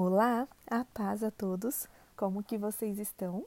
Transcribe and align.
Olá, 0.00 0.46
a 0.70 0.84
paz 0.84 1.24
a 1.24 1.30
todos. 1.32 1.88
Como 2.16 2.40
que 2.44 2.56
vocês 2.56 3.00
estão? 3.00 3.44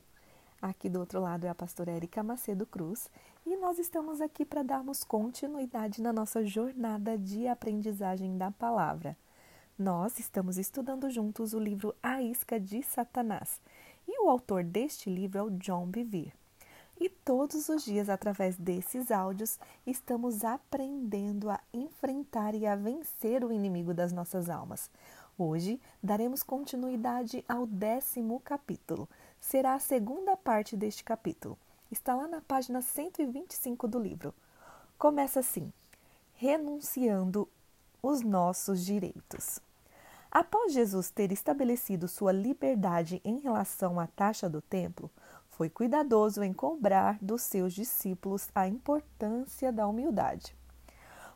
Aqui 0.61 0.89
do 0.89 0.99
outro 0.99 1.21
lado 1.21 1.45
é 1.45 1.49
a 1.49 1.55
pastora 1.55 1.93
Erika 1.93 2.21
Macedo 2.21 2.65
Cruz 2.65 3.09
e 3.45 3.55
nós 3.55 3.79
estamos 3.79 4.19
aqui 4.19 4.43
para 4.43 4.61
darmos 4.61 5.01
continuidade 5.01 6.01
na 6.01 6.11
nossa 6.11 6.45
jornada 6.45 7.17
de 7.17 7.47
aprendizagem 7.47 8.37
da 8.37 8.51
palavra. 8.51 9.15
Nós 9.79 10.19
estamos 10.19 10.57
estudando 10.57 11.09
juntos 11.09 11.53
o 11.53 11.57
livro 11.57 11.95
A 12.03 12.21
Isca 12.21 12.59
de 12.59 12.83
Satanás 12.83 13.61
e 14.05 14.21
o 14.21 14.29
autor 14.29 14.61
deste 14.65 15.09
livro 15.09 15.39
é 15.39 15.43
o 15.43 15.51
John 15.51 15.85
Bevere. 15.85 16.33
E 16.99 17.09
todos 17.09 17.67
os 17.67 17.83
dias, 17.83 18.09
através 18.09 18.55
desses 18.57 19.09
áudios, 19.09 19.57
estamos 19.87 20.43
aprendendo 20.43 21.49
a 21.49 21.59
enfrentar 21.73 22.53
e 22.53 22.67
a 22.67 22.75
vencer 22.75 23.43
o 23.43 23.51
inimigo 23.51 23.91
das 23.91 24.11
nossas 24.11 24.51
almas. 24.51 24.87
Hoje 25.43 25.81
daremos 26.03 26.43
continuidade 26.43 27.43
ao 27.49 27.65
décimo 27.65 28.39
capítulo. 28.41 29.09
Será 29.39 29.73
a 29.73 29.79
segunda 29.79 30.37
parte 30.37 30.77
deste 30.77 31.03
capítulo. 31.03 31.57
Está 31.91 32.13
lá 32.13 32.27
na 32.27 32.41
página 32.41 32.79
125 32.79 33.87
do 33.87 33.97
livro. 33.97 34.35
Começa 34.99 35.39
assim: 35.39 35.73
Renunciando 36.35 37.49
os 38.03 38.21
nossos 38.21 38.85
direitos. 38.85 39.59
Após 40.29 40.73
Jesus 40.73 41.09
ter 41.09 41.31
estabelecido 41.31 42.07
sua 42.07 42.31
liberdade 42.31 43.19
em 43.25 43.39
relação 43.39 43.99
à 43.99 44.05
taxa 44.05 44.47
do 44.47 44.61
templo, 44.61 45.09
foi 45.49 45.71
cuidadoso 45.71 46.43
em 46.43 46.53
cobrar 46.53 47.17
dos 47.19 47.41
seus 47.41 47.73
discípulos 47.73 48.47
a 48.53 48.67
importância 48.67 49.71
da 49.73 49.87
humildade. 49.87 50.55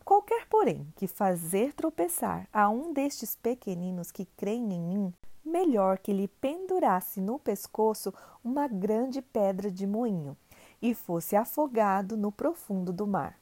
Qualquer, 0.05 0.45
porém, 0.47 0.87
que 0.95 1.07
fazer 1.07 1.73
tropeçar 1.73 2.47
a 2.53 2.69
um 2.69 2.93
destes 2.93 3.35
pequeninos 3.35 4.11
que 4.11 4.25
creem 4.37 4.71
em 4.71 4.79
mim, 4.79 5.13
melhor 5.43 5.97
que 5.97 6.13
lhe 6.13 6.27
pendurasse 6.27 7.19
no 7.19 7.39
pescoço 7.39 8.13
uma 8.43 8.67
grande 8.67 9.19
pedra 9.19 9.71
de 9.71 9.87
moinho 9.87 10.37
e 10.79 10.93
fosse 10.93 11.35
afogado 11.35 12.15
no 12.15 12.31
profundo 12.31 12.93
do 12.93 13.07
mar. 13.07 13.35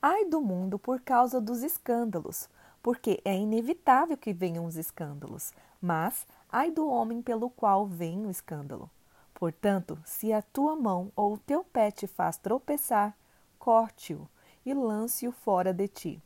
Ai 0.00 0.26
do 0.26 0.42
mundo 0.42 0.78
por 0.78 1.00
causa 1.00 1.40
dos 1.40 1.62
escândalos, 1.62 2.50
porque 2.82 3.22
é 3.24 3.34
inevitável 3.34 4.18
que 4.18 4.34
venham 4.34 4.66
os 4.66 4.76
escândalos, 4.76 5.54
mas 5.80 6.26
ai 6.50 6.70
do 6.70 6.86
homem 6.86 7.22
pelo 7.22 7.48
qual 7.48 7.86
vem 7.86 8.26
o 8.26 8.30
escândalo. 8.30 8.90
Portanto, 9.32 9.98
se 10.04 10.34
a 10.34 10.42
tua 10.42 10.76
mão 10.76 11.10
ou 11.16 11.32
o 11.32 11.38
teu 11.38 11.64
pé 11.64 11.90
te 11.90 12.06
faz 12.06 12.36
tropeçar, 12.36 13.16
corte-o 13.58 14.28
e 14.64 14.74
lance-o 14.74 15.32
fora 15.32 15.72
de 15.72 15.88
ti. 15.88 16.22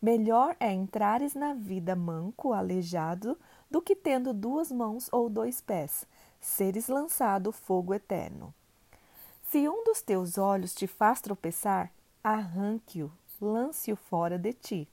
Melhor 0.00 0.54
é 0.60 0.72
entrares 0.72 1.34
na 1.34 1.54
vida 1.54 1.96
manco, 1.96 2.52
aleijado, 2.52 3.38
do 3.70 3.80
que 3.80 3.96
tendo 3.96 4.34
duas 4.34 4.70
mãos 4.70 5.08
ou 5.10 5.30
dois 5.30 5.60
pés, 5.60 6.06
seres 6.40 6.88
lançado 6.88 7.50
fogo 7.50 7.94
eterno. 7.94 8.52
Se 9.44 9.68
um 9.68 9.82
dos 9.84 10.02
teus 10.02 10.36
olhos 10.36 10.74
te 10.74 10.86
faz 10.86 11.20
tropeçar, 11.20 11.90
arranque-o, 12.22 13.10
lance-o 13.40 13.96
fora 13.96 14.38
de 14.38 14.52
ti. 14.52 14.88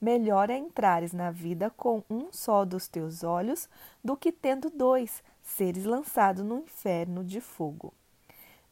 Melhor 0.00 0.48
é 0.48 0.56
entrares 0.56 1.12
na 1.12 1.30
vida 1.30 1.70
com 1.76 2.02
um 2.08 2.28
só 2.30 2.64
dos 2.64 2.86
teus 2.86 3.24
olhos 3.24 3.68
do 4.02 4.16
que 4.16 4.30
tendo 4.30 4.70
dois, 4.70 5.22
seres 5.42 5.84
lançados 5.84 6.44
no 6.44 6.58
inferno 6.58 7.24
de 7.24 7.40
fogo. 7.40 7.92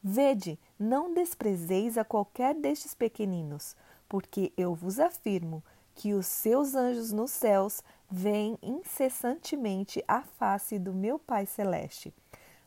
Vede, 0.03 0.59
não 0.79 1.13
desprezeis 1.13 1.97
a 1.97 2.05
qualquer 2.05 2.55
destes 2.55 2.93
pequeninos, 2.93 3.75
porque 4.07 4.53
eu 4.55 4.75
vos 4.75 4.99
afirmo 4.99 5.63
que 5.95 6.13
os 6.13 6.27
seus 6.27 6.75
anjos 6.75 7.11
nos 7.11 7.31
céus 7.31 7.83
veem 8.09 8.57
incessantemente 8.61 10.03
a 10.07 10.21
face 10.21 10.77
do 10.77 10.93
meu 10.93 11.17
Pai 11.17 11.45
Celeste. 11.45 12.13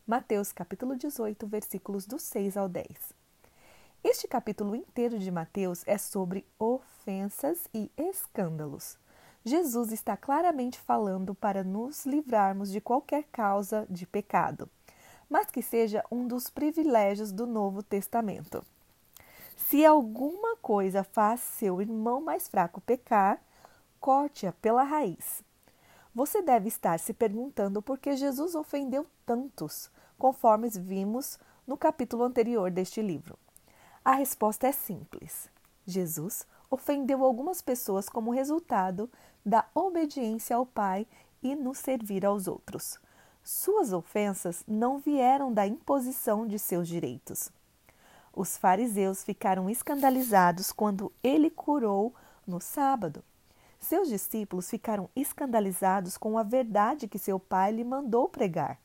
Mateus 0.07 0.51
capítulo 0.51 0.97
18, 0.97 1.47
versículos 1.47 2.05
do 2.05 2.19
6 2.19 2.57
ao 2.57 2.69
10. 2.69 2.89
Este 4.03 4.27
capítulo 4.27 4.75
inteiro 4.75 5.19
de 5.19 5.31
Mateus 5.31 5.85
é 5.87 5.97
sobre 5.97 6.45
ofensas 6.59 7.69
e 7.73 7.91
escândalos. 7.97 8.99
Jesus 9.45 9.93
está 9.93 10.17
claramente 10.17 10.79
falando 10.79 11.35
para 11.35 11.63
nos 11.63 12.05
livrarmos 12.05 12.71
de 12.73 12.81
qualquer 12.81 13.25
causa 13.31 13.87
de 13.89 14.07
pecado, 14.07 14.69
mas 15.31 15.47
que 15.47 15.63
seja 15.63 16.05
um 16.11 16.27
dos 16.27 16.51
privilégios 16.51 17.31
do 17.31 17.47
Novo 17.47 17.83
Testamento. 17.85 18.65
Se 19.57 19.87
alguma 19.87 20.57
coisa 20.57 21.05
faz 21.05 21.39
seu 21.41 21.81
irmão 21.81 22.21
mais 22.21 22.49
fraco 22.49 22.81
pecar, 22.81 23.41
corte-a 24.01 24.53
pela 24.53 24.83
raiz. 24.83 25.45
Você 26.13 26.43
deve 26.43 26.67
estar 26.67 26.99
se 26.99 27.15
perguntando 27.15 27.81
por 27.81 27.97
que 27.97 28.17
Jesus 28.17 28.57
ofendeu 28.57 29.07
tantos, 29.25 29.89
conforme 30.19 30.69
vimos 30.69 31.39
no 31.65 31.77
capítulo 31.77 32.25
anterior 32.25 32.69
deste 32.69 33.01
livro. 33.01 33.39
A 34.05 34.15
resposta 34.15 34.67
é 34.67 34.73
simples. 34.73 35.49
Jesus 35.87 36.45
ofendeu 36.69 37.25
algumas 37.25 37.63
pessoas 37.63 38.09
como 38.09 38.33
resultado 38.33 39.09
da 39.47 39.65
obediência 39.75 40.57
ao 40.57 40.67
Pai 40.67 41.07
e 41.41 41.55
no 41.55 41.75
servir 41.75 42.27
aos 42.27 42.49
outros. 42.49 42.99
Suas 43.43 43.93
ofensas 43.93 44.63
não 44.69 44.99
vieram 44.99 45.53
da 45.53 45.67
imposição 45.67 46.47
de 46.47 46.59
seus 46.59 46.87
direitos. 46.87 47.51
Os 48.33 48.57
fariseus 48.57 49.25
ficaram 49.25 49.69
escandalizados 49.69 50.71
quando 50.71 51.13
ele 51.23 51.51
curou 51.51 52.15
no 52.47 52.61
sábado. 52.61 53.25
Seus 53.79 54.09
discípulos 54.09 54.69
ficaram 54.69 55.09
escandalizados 55.17 56.17
com 56.17 56.39
a 56.39 56.43
verdade 56.43 57.09
que 57.09 57.19
seu 57.19 57.41
pai 57.41 57.73
lhe 57.73 57.83
mandou 57.83 58.29
pregar. 58.29 58.79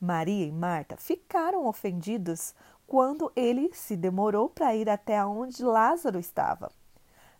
Maria 0.00 0.46
e 0.46 0.52
Marta 0.52 0.96
ficaram 0.96 1.66
ofendidos 1.66 2.54
quando 2.86 3.32
ele 3.34 3.70
se 3.74 3.96
demorou 3.96 4.48
para 4.48 4.74
ir 4.74 4.88
até 4.88 5.24
onde 5.24 5.62
Lázaro 5.62 6.18
estava. 6.18 6.70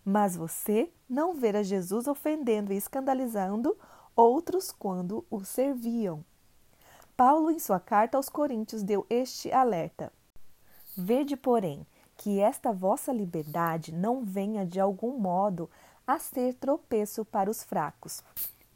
Mas 0.03 0.35
você 0.35 0.91
não 1.09 1.33
verá 1.33 1.63
Jesus 1.63 2.07
ofendendo 2.07 2.73
e 2.73 2.77
escandalizando 2.77 3.77
outros 4.15 4.71
quando 4.71 5.25
o 5.29 5.43
serviam. 5.43 6.23
Paulo, 7.25 7.49
em 7.49 7.57
sua 7.57 7.79
carta 7.79 8.17
aos 8.17 8.27
Coríntios, 8.27 8.83
deu 8.83 9.05
este 9.09 9.49
alerta: 9.49 10.11
Vede, 10.97 11.37
porém, 11.37 11.87
que 12.17 12.41
esta 12.41 12.73
vossa 12.73 13.13
liberdade 13.13 13.93
não 13.93 14.25
venha 14.25 14.65
de 14.65 14.77
algum 14.77 15.17
modo 15.17 15.69
a 16.05 16.19
ser 16.19 16.53
tropeço 16.55 17.23
para 17.23 17.49
os 17.49 17.63
fracos. 17.63 18.21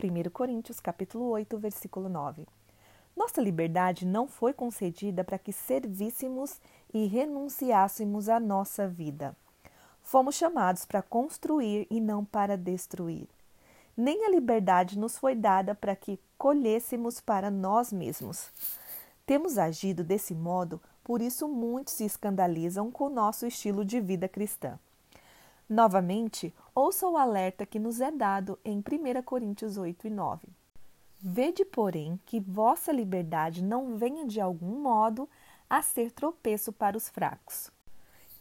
1 0.01 0.29
Coríntios 0.29 0.79
capítulo 0.79 1.25
8, 1.25 1.57
versículo 1.57 2.07
9. 2.07 2.47
Nossa 3.17 3.41
liberdade 3.41 4.05
não 4.05 4.29
foi 4.29 4.53
concedida 4.53 5.25
para 5.25 5.37
que 5.37 5.51
servíssemos 5.51 6.61
e 6.93 7.05
renunciássemos 7.05 8.29
à 8.29 8.39
nossa 8.39 8.87
vida. 8.87 9.35
Fomos 10.01 10.35
chamados 10.35 10.85
para 10.85 11.01
construir 11.01 11.85
e 11.89 11.99
não 11.99 12.23
para 12.23 12.55
destruir. 12.55 13.27
Nem 13.97 14.25
a 14.25 14.29
liberdade 14.29 14.99
nos 14.99 15.17
foi 15.17 15.33
dada 15.33 15.73
para 15.73 15.95
que 15.95 16.19
colhêssemos 16.37 17.19
para 17.19 17.49
nós 17.49 17.91
mesmos. 17.91 18.51
Temos 19.25 19.57
agido 19.57 20.03
desse 20.03 20.35
modo, 20.35 20.79
por 21.03 21.19
isso 21.19 21.47
muitos 21.47 21.95
se 21.95 22.05
escandalizam 22.05 22.91
com 22.91 23.05
o 23.05 23.09
nosso 23.09 23.47
estilo 23.47 23.83
de 23.83 23.99
vida 23.99 24.29
cristã. 24.29 24.77
Novamente, 25.67 26.53
ouça 26.75 27.07
o 27.07 27.17
alerta 27.17 27.65
que 27.65 27.79
nos 27.79 27.99
é 27.99 28.11
dado 28.11 28.59
em 28.63 28.77
1 28.77 29.21
Coríntios 29.23 29.77
8 29.77 30.07
e 30.07 30.09
9. 30.11 30.47
Vede, 31.19 31.65
porém, 31.65 32.19
que 32.23 32.39
vossa 32.39 32.91
liberdade 32.91 33.63
não 33.63 33.97
venha 33.97 34.27
de 34.27 34.39
algum 34.39 34.79
modo 34.79 35.27
a 35.67 35.81
ser 35.81 36.11
tropeço 36.11 36.71
para 36.71 36.95
os 36.95 37.09
fracos. 37.09 37.71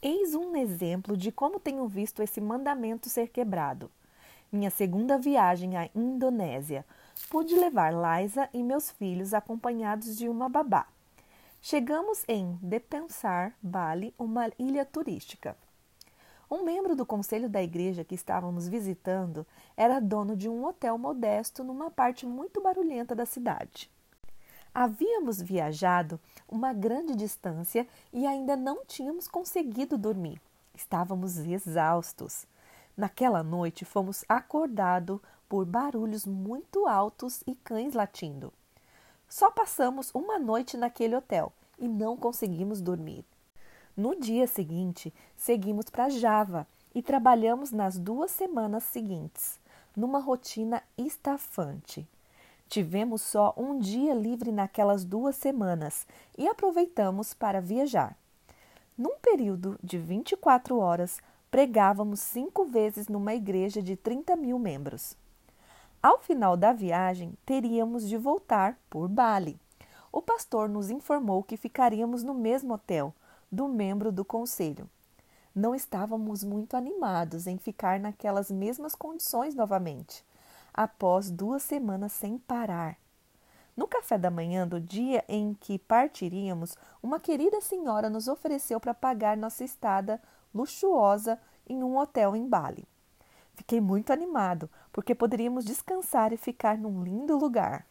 Eis 0.02 0.34
um 0.34 0.54
exemplo 0.54 1.16
de 1.16 1.32
como 1.32 1.58
tenho 1.58 1.88
visto 1.88 2.22
esse 2.22 2.40
mandamento 2.40 3.08
ser 3.08 3.28
quebrado. 3.28 3.90
Minha 4.50 4.70
segunda 4.70 5.18
viagem 5.18 5.76
à 5.76 5.90
Indonésia, 5.94 6.84
pude 7.28 7.54
levar 7.54 7.92
Liza 7.92 8.48
e 8.54 8.62
meus 8.62 8.90
filhos 8.90 9.34
acompanhados 9.34 10.16
de 10.16 10.28
uma 10.28 10.48
babá. 10.48 10.86
Chegamos 11.60 12.22
em 12.28 12.56
Depensar, 12.62 13.52
Bali, 13.60 14.14
uma 14.16 14.48
ilha 14.56 14.84
turística. 14.84 15.56
Um 16.48 16.62
membro 16.62 16.94
do 16.94 17.04
conselho 17.04 17.48
da 17.48 17.60
igreja 17.60 18.04
que 18.04 18.14
estávamos 18.14 18.68
visitando 18.68 19.44
era 19.76 20.00
dono 20.00 20.36
de 20.36 20.48
um 20.48 20.64
hotel 20.64 20.96
modesto 20.96 21.64
numa 21.64 21.90
parte 21.90 22.24
muito 22.24 22.62
barulhenta 22.62 23.16
da 23.16 23.26
cidade. 23.26 23.90
Havíamos 24.72 25.42
viajado 25.42 26.20
uma 26.48 26.72
grande 26.72 27.16
distância 27.16 27.84
e 28.12 28.24
ainda 28.26 28.54
não 28.54 28.84
tínhamos 28.84 29.26
conseguido 29.26 29.98
dormir. 29.98 30.40
Estávamos 30.72 31.36
exaustos. 31.36 32.46
Naquela 32.96 33.42
noite 33.42 33.84
fomos 33.84 34.24
acordados 34.28 35.20
por 35.48 35.64
barulhos 35.66 36.24
muito 36.24 36.86
altos 36.86 37.42
e 37.46 37.54
cães 37.54 37.94
latindo. 37.94 38.52
Só 39.28 39.50
passamos 39.50 40.10
uma 40.14 40.38
noite 40.38 40.76
naquele 40.76 41.14
hotel 41.14 41.52
e 41.78 41.86
não 41.86 42.16
conseguimos 42.16 42.80
dormir. 42.80 43.24
No 43.96 44.18
dia 44.18 44.46
seguinte, 44.46 45.12
seguimos 45.36 45.90
para 45.90 46.08
Java 46.08 46.66
e 46.94 47.02
trabalhamos 47.02 47.70
nas 47.70 47.98
duas 47.98 48.30
semanas 48.30 48.84
seguintes, 48.84 49.58
numa 49.94 50.18
rotina 50.18 50.82
estafante. 50.96 52.08
Tivemos 52.68 53.22
só 53.22 53.54
um 53.56 53.78
dia 53.78 54.14
livre 54.14 54.50
naquelas 54.50 55.04
duas 55.04 55.36
semanas 55.36 56.06
e 56.36 56.48
aproveitamos 56.48 57.32
para 57.32 57.60
viajar. 57.60 58.16
Num 58.98 59.18
período 59.18 59.78
de 59.82 59.98
24 59.98 60.78
horas, 60.78 61.20
pregávamos 61.50 62.20
cinco 62.20 62.64
vezes 62.64 63.08
numa 63.08 63.34
igreja 63.34 63.82
de 63.82 63.96
30 63.96 64.36
mil 64.36 64.58
membros. 64.58 65.16
Ao 66.02 66.18
final 66.18 66.56
da 66.56 66.72
viagem, 66.72 67.36
teríamos 67.44 68.08
de 68.08 68.16
voltar 68.16 68.78
por 68.88 69.08
Bali. 69.08 69.58
O 70.12 70.22
pastor 70.22 70.68
nos 70.68 70.90
informou 70.90 71.42
que 71.42 71.56
ficaríamos 71.56 72.22
no 72.22 72.34
mesmo 72.34 72.74
hotel 72.74 73.14
do 73.50 73.68
membro 73.68 74.12
do 74.12 74.24
conselho. 74.24 74.88
Não 75.54 75.74
estávamos 75.74 76.44
muito 76.44 76.76
animados 76.76 77.46
em 77.46 77.58
ficar 77.58 77.98
naquelas 77.98 78.50
mesmas 78.50 78.94
condições 78.94 79.54
novamente, 79.54 80.24
após 80.72 81.30
duas 81.30 81.62
semanas 81.62 82.12
sem 82.12 82.38
parar. 82.38 82.98
No 83.76 83.86
café 83.86 84.16
da 84.16 84.30
manhã 84.30 84.66
do 84.66 84.80
dia 84.80 85.24
em 85.28 85.54
que 85.54 85.78
partiríamos, 85.78 86.76
uma 87.02 87.20
querida 87.20 87.60
senhora 87.60 88.08
nos 88.08 88.26
ofereceu 88.28 88.80
para 88.80 88.94
pagar 88.94 89.36
nossa 89.36 89.64
estada 89.64 90.20
luxuosa 90.56 91.38
em 91.68 91.82
um 91.82 91.96
hotel 91.98 92.34
em 92.34 92.48
Bali. 92.48 92.84
Fiquei 93.54 93.80
muito 93.80 94.12
animado, 94.12 94.70
porque 94.92 95.14
poderíamos 95.14 95.64
descansar 95.64 96.32
e 96.32 96.36
ficar 96.36 96.76
num 96.76 97.02
lindo 97.02 97.36
lugar. 97.36 97.86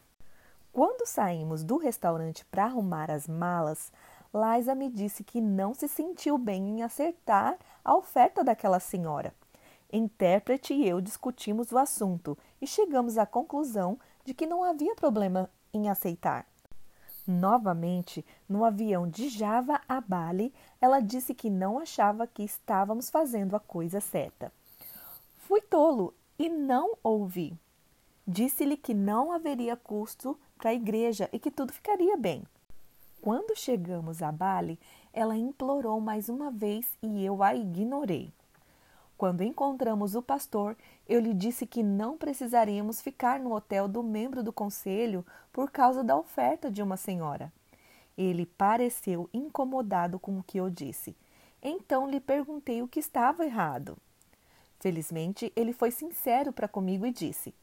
Quando 0.72 1.06
saímos 1.06 1.64
do 1.64 1.76
restaurante 1.76 2.44
para 2.44 2.64
arrumar 2.64 3.10
as 3.10 3.26
malas, 3.26 3.90
Liza 4.34 4.74
me 4.74 4.90
disse 4.90 5.24
que 5.24 5.40
não 5.40 5.72
se 5.72 5.88
sentiu 5.88 6.36
bem 6.36 6.68
em 6.68 6.82
acertar 6.82 7.56
a 7.84 7.96
oferta 7.96 8.44
daquela 8.44 8.78
senhora. 8.78 9.32
Intérprete 9.92 10.74
e 10.74 10.86
eu 10.86 11.00
discutimos 11.00 11.72
o 11.72 11.78
assunto 11.78 12.36
e 12.60 12.66
chegamos 12.66 13.16
à 13.16 13.24
conclusão 13.24 13.98
de 14.24 14.34
que 14.34 14.46
não 14.46 14.62
havia 14.62 14.94
problema 14.94 15.48
em 15.72 15.88
aceitar. 15.88 16.46
Novamente, 17.26 18.24
no 18.48 18.64
avião 18.64 19.08
de 19.08 19.28
Java 19.28 19.80
a 19.88 20.00
Bali, 20.00 20.54
ela 20.80 21.00
disse 21.00 21.34
que 21.34 21.50
não 21.50 21.78
achava 21.78 22.26
que 22.26 22.44
estávamos 22.44 23.10
fazendo 23.10 23.56
a 23.56 23.60
coisa 23.60 24.00
certa. 24.00 24.52
Fui 25.38 25.60
tolo 25.60 26.14
e 26.38 26.48
não 26.48 26.96
ouvi. 27.02 27.58
Disse-lhe 28.26 28.76
que 28.76 28.94
não 28.94 29.32
haveria 29.32 29.76
custo 29.76 30.38
para 30.56 30.70
a 30.70 30.74
igreja 30.74 31.28
e 31.32 31.38
que 31.38 31.50
tudo 31.50 31.72
ficaria 31.72 32.16
bem. 32.16 32.44
Quando 33.20 33.56
chegamos 33.56 34.22
a 34.22 34.30
Bali, 34.30 34.78
ela 35.12 35.36
implorou 35.36 36.00
mais 36.00 36.28
uma 36.28 36.50
vez 36.50 36.86
e 37.02 37.24
eu 37.24 37.42
a 37.42 37.54
ignorei. 37.54 38.32
Quando 39.16 39.42
encontramos 39.42 40.14
o 40.14 40.20
pastor, 40.20 40.76
eu 41.08 41.20
lhe 41.20 41.32
disse 41.32 41.66
que 41.66 41.82
não 41.82 42.18
precisaríamos 42.18 43.00
ficar 43.00 43.40
no 43.40 43.54
hotel 43.54 43.88
do 43.88 44.02
membro 44.02 44.42
do 44.42 44.52
conselho 44.52 45.24
por 45.52 45.70
causa 45.70 46.04
da 46.04 46.16
oferta 46.16 46.70
de 46.70 46.82
uma 46.82 46.98
senhora. 46.98 47.50
Ele 48.16 48.44
pareceu 48.44 49.28
incomodado 49.32 50.18
com 50.18 50.38
o 50.38 50.42
que 50.42 50.58
eu 50.58 50.68
disse. 50.68 51.16
Então 51.62 52.08
lhe 52.08 52.20
perguntei 52.20 52.82
o 52.82 52.88
que 52.88 53.00
estava 53.00 53.44
errado. 53.44 53.96
Felizmente, 54.78 55.50
ele 55.56 55.72
foi 55.72 55.90
sincero 55.90 56.52
para 56.52 56.68
comigo 56.68 57.06
e 57.06 57.12
disse: 57.12 57.54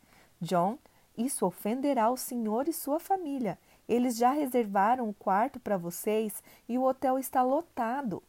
John, 0.42 0.78
isso 1.16 1.46
ofenderá 1.46 2.10
o 2.10 2.18
senhor 2.18 2.68
e 2.68 2.74
sua 2.74 3.00
família. 3.00 3.60
Eles 3.88 4.18
já 4.18 4.32
reservaram 4.32 5.08
o 5.08 5.14
quarto 5.14 5.60
para 5.60 5.78
vocês 5.78 6.42
e 6.68 6.78
o 6.78 6.84
hotel 6.84 7.20
está 7.20 7.44
lotado. 7.44 8.24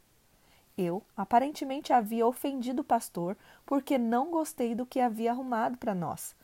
Eu, 0.76 1.02
aparentemente, 1.16 1.92
havia 1.92 2.26
ofendido 2.26 2.82
o 2.82 2.84
pastor 2.84 3.36
porque 3.64 3.96
não 3.96 4.30
gostei 4.30 4.74
do 4.74 4.84
que 4.84 5.00
havia 5.00 5.30
arrumado 5.30 5.76
para 5.78 5.94
nós. 5.94 6.34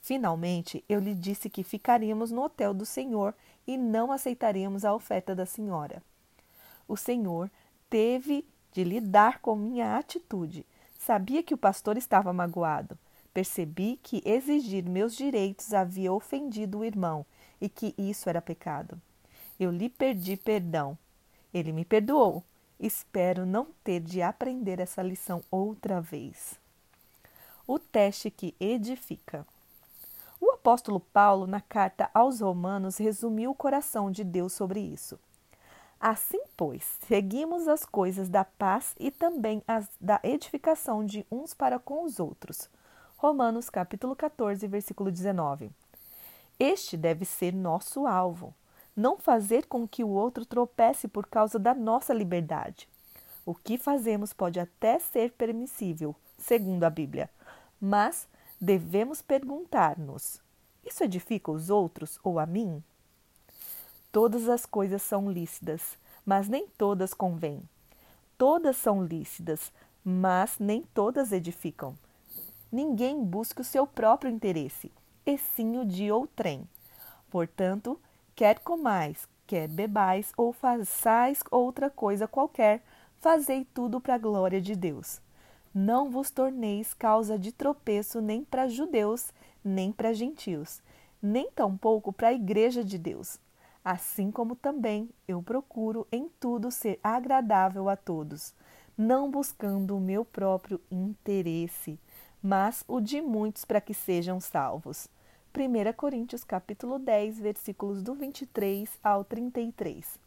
Finalmente, 0.00 0.84
eu 0.88 1.00
lhe 1.00 1.14
disse 1.14 1.50
que 1.50 1.62
ficaríamos 1.62 2.30
no 2.30 2.42
hotel 2.42 2.72
do 2.72 2.86
senhor 2.86 3.34
e 3.66 3.76
não 3.76 4.12
aceitaríamos 4.12 4.84
a 4.84 4.94
oferta 4.94 5.34
da 5.34 5.44
senhora. 5.44 6.02
O 6.88 6.96
senhor 6.96 7.50
teve 7.90 8.46
de 8.72 8.84
lidar 8.84 9.40
com 9.40 9.56
minha 9.56 9.96
atitude 9.96 10.64
Sabia 11.06 11.40
que 11.40 11.54
o 11.54 11.56
pastor 11.56 11.96
estava 11.96 12.32
magoado. 12.32 12.98
Percebi 13.32 13.96
que 14.02 14.20
exigir 14.24 14.84
meus 14.84 15.14
direitos 15.14 15.72
havia 15.72 16.12
ofendido 16.12 16.78
o 16.78 16.84
irmão 16.84 17.24
e 17.60 17.68
que 17.68 17.94
isso 17.96 18.28
era 18.28 18.42
pecado. 18.42 19.00
Eu 19.60 19.70
lhe 19.70 19.88
pedi 19.88 20.36
perdão. 20.36 20.98
Ele 21.54 21.70
me 21.70 21.84
perdoou. 21.84 22.42
Espero 22.78 23.46
não 23.46 23.68
ter 23.82 24.00
de 24.00 24.20
aprender 24.20 24.80
essa 24.80 25.02
lição 25.02 25.42
outra 25.50 26.00
vez. 26.00 26.58
O 27.66 27.78
teste 27.78 28.30
que 28.30 28.54
edifica. 28.60 29.46
O 30.40 30.52
apóstolo 30.52 31.00
Paulo, 31.00 31.46
na 31.46 31.60
carta 31.60 32.10
aos 32.12 32.40
Romanos, 32.40 32.98
resumiu 32.98 33.50
o 33.50 33.54
coração 33.54 34.10
de 34.10 34.22
Deus 34.22 34.52
sobre 34.52 34.80
isso. 34.80 35.18
Assim, 35.98 36.42
pois, 36.56 36.98
seguimos 37.06 37.66
as 37.66 37.86
coisas 37.86 38.28
da 38.28 38.44
paz 38.44 38.94
e 39.00 39.10
também 39.10 39.62
as 39.66 39.88
da 39.98 40.20
edificação 40.22 41.04
de 41.04 41.26
uns 41.32 41.54
para 41.54 41.78
com 41.78 42.04
os 42.04 42.20
outros. 42.20 42.68
Romanos 43.16 43.70
capítulo 43.70 44.14
14, 44.14 44.66
versículo 44.66 45.10
19. 45.10 45.70
Este 46.60 46.96
deve 46.96 47.24
ser 47.24 47.54
nosso 47.54 48.06
alvo, 48.06 48.54
não 48.96 49.18
fazer 49.18 49.66
com 49.66 49.86
que 49.86 50.02
o 50.02 50.08
outro 50.08 50.46
tropece 50.46 51.06
por 51.06 51.26
causa 51.26 51.58
da 51.58 51.74
nossa 51.74 52.14
liberdade. 52.14 52.88
O 53.44 53.54
que 53.54 53.76
fazemos 53.76 54.32
pode 54.32 54.58
até 54.58 54.98
ser 54.98 55.32
permissível, 55.32 56.16
segundo 56.38 56.82
a 56.84 56.90
Bíblia, 56.90 57.30
mas 57.80 58.26
devemos 58.60 59.20
perguntar-nos: 59.20 60.40
isso 60.84 61.04
edifica 61.04 61.52
os 61.52 61.68
outros 61.68 62.18
ou 62.22 62.38
a 62.38 62.46
mim? 62.46 62.82
Todas 64.10 64.48
as 64.48 64.64
coisas 64.64 65.02
são 65.02 65.30
lícitas, 65.30 65.98
mas 66.24 66.48
nem 66.48 66.66
todas 66.78 67.12
convêm. 67.12 67.62
Todas 68.38 68.76
são 68.76 69.04
lícitas, 69.04 69.70
mas 70.04 70.58
nem 70.58 70.82
todas 70.82 71.32
edificam. 71.32 71.94
Ninguém 72.72 73.22
busca 73.22 73.62
o 73.62 73.64
seu 73.64 73.86
próprio 73.86 74.30
interesse, 74.30 74.90
e 75.24 75.36
sim 75.36 75.78
o 75.78 75.84
de 75.84 76.10
outrem. 76.10 76.68
Portanto, 77.30 78.00
quer 78.36 78.60
comais, 78.60 79.28
quer 79.48 79.66
bebais 79.66 80.32
ou 80.36 80.52
façais 80.52 81.42
outra 81.50 81.90
coisa 81.90 82.28
qualquer, 82.28 82.84
fazei 83.16 83.64
tudo 83.64 84.00
para 84.00 84.14
a 84.14 84.18
glória 84.18 84.60
de 84.60 84.76
Deus. 84.76 85.20
Não 85.74 86.08
vos 86.08 86.30
torneis 86.30 86.94
causa 86.94 87.36
de 87.36 87.50
tropeço 87.50 88.20
nem 88.20 88.44
para 88.44 88.68
judeus, 88.68 89.32
nem 89.64 89.90
para 89.90 90.12
gentios, 90.12 90.80
nem 91.20 91.50
tampouco 91.50 92.12
para 92.12 92.28
a 92.28 92.32
igreja 92.32 92.84
de 92.84 92.96
Deus 92.96 93.40
assim 93.86 94.32
como 94.32 94.56
também 94.56 95.08
eu 95.28 95.40
procuro 95.40 96.08
em 96.10 96.28
tudo 96.40 96.72
ser 96.72 96.98
agradável 97.04 97.88
a 97.88 97.94
todos, 97.94 98.52
não 98.98 99.30
buscando 99.30 99.96
o 99.96 100.00
meu 100.00 100.24
próprio 100.24 100.80
interesse, 100.90 101.96
mas 102.42 102.84
o 102.88 103.00
de 103.00 103.22
muitos 103.22 103.64
para 103.64 103.80
que 103.80 103.94
sejam 103.94 104.40
salvos. 104.40 105.08
1 105.58 105.90
Coríntios 105.94 106.44
capítulo 106.44 106.98
10, 106.98 107.40
versículos 107.40 108.02
do 108.02 108.12
23 108.12 108.90
ao 109.02 109.24
33. 109.24 110.18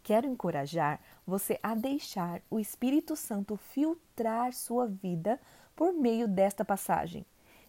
Quero 0.00 0.28
encorajar 0.28 1.00
você 1.26 1.58
a 1.60 1.74
deixar 1.74 2.40
o 2.48 2.60
Espírito 2.60 3.16
Santo 3.16 3.56
filtrar 3.56 4.52
sua 4.52 4.86
vida 4.86 5.40
por 5.74 5.92
meio 5.92 6.28
desta 6.28 6.64
passagem. 6.64 7.26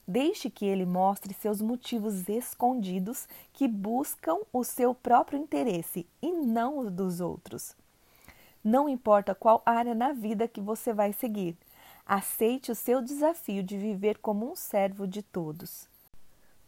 Deixe 0.07 0.47
que 0.47 0.63
ele 0.63 0.85
mostre 0.85 1.33
seus 1.33 1.59
motivos 1.59 2.29
escondidos 2.29 3.27
que 3.51 3.67
buscam 3.67 4.37
o 4.53 4.63
seu 4.63 4.93
próprio 4.93 5.39
interesse 5.39 6.05
e 6.21 6.31
não 6.31 6.77
os 6.77 6.91
dos 6.91 7.19
outros. 7.19 7.75
Não 8.63 8.87
importa 8.87 9.33
qual 9.33 9.63
área 9.65 9.95
na 9.95 10.13
vida 10.13 10.47
que 10.47 10.61
você 10.61 10.93
vai 10.93 11.13
seguir, 11.13 11.57
aceite 12.05 12.71
o 12.71 12.75
seu 12.75 13.01
desafio 13.01 13.63
de 13.63 13.75
viver 13.75 14.19
como 14.19 14.51
um 14.51 14.55
servo 14.55 15.07
de 15.07 15.23
todos. 15.23 15.89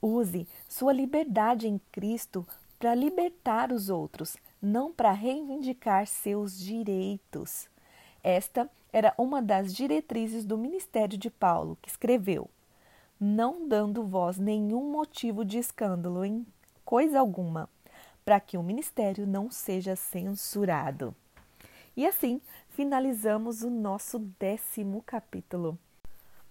Use 0.02 0.48
sua 0.68 0.92
liberdade 0.92 1.68
em 1.68 1.80
Cristo 1.92 2.48
para 2.80 2.96
libertar 2.96 3.72
os 3.72 3.90
outros, 3.90 4.36
não 4.60 4.92
para 4.92 5.12
reivindicar 5.12 6.08
seus 6.08 6.60
direitos. 6.60 7.70
Esta 8.24 8.70
era 8.92 9.14
uma 9.18 9.42
das 9.42 9.74
diretrizes 9.74 10.44
do 10.44 10.58
ministério 10.58 11.18
de 11.18 11.30
Paulo, 11.30 11.78
que 11.82 11.90
escreveu: 11.90 12.50
não 13.20 13.68
dando 13.68 14.04
voz 14.04 14.40
nenhum 14.40 14.92
motivo 14.92 15.46
de 15.46 15.60
escândalo 15.60 16.26
em 16.26 16.46
coisa 16.84 17.20
alguma, 17.20 17.70
para 18.26 18.40
que 18.40 18.58
o 18.58 18.64
ministério 18.64 19.28
não 19.28 19.52
seja 19.52 19.96
censurado. 19.96 21.16
E 21.96 22.08
assim 22.08 22.42
finalizamos 22.70 23.62
o 23.62 23.70
nosso 23.70 24.18
décimo 24.40 25.04
capítulo. 25.06 25.78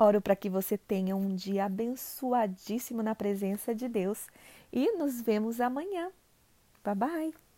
Oro 0.02 0.18
para 0.18 0.34
que 0.34 0.48
você 0.48 0.78
tenha 0.78 1.14
um 1.14 1.34
dia 1.34 1.66
abençoadíssimo 1.66 3.02
na 3.02 3.14
presença 3.14 3.74
de 3.74 3.86
Deus 3.86 4.28
e 4.72 4.96
nos 4.96 5.20
vemos 5.20 5.60
amanhã. 5.60 6.10
Bye 6.82 6.94
bye! 6.94 7.49